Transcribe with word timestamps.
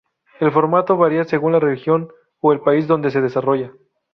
El 0.39 0.51
formato 0.51 0.97
varía 0.97 1.25
según 1.25 1.51
la 1.51 1.59
región 1.59 2.11
o 2.39 2.53
el 2.53 2.61
país 2.61 2.87
donde 2.87 3.11
se 3.11 3.21
desarrolla. 3.21 3.71